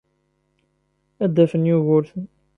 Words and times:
Ad 1.23 1.31
d-afen 1.35 1.69
Yugurten. 1.69 2.23